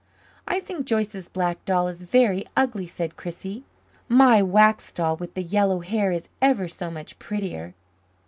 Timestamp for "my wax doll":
4.09-5.15